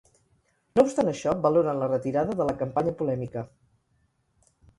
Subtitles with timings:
[0.77, 3.45] No obstant això, valoren la retirada de la campanya polèmica.